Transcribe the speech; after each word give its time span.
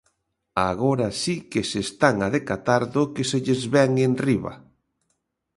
Agora 0.69 1.07
si 1.21 1.35
que 1.51 1.61
se 1.69 1.79
están 1.87 2.15
a 2.21 2.27
decatar 2.37 2.81
do 2.93 3.03
que 3.13 3.23
se 3.29 3.37
lles 3.45 3.61
vén 3.73 3.91
enriba. 4.09 4.53